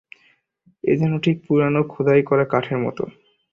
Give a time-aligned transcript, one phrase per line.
[0.83, 3.03] এ যেন ঠিক পুরনো খোদাই করা কাঠের মতো।